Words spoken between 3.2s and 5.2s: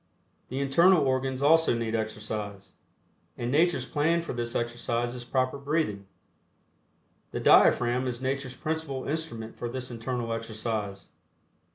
and Nature's plan for this exercise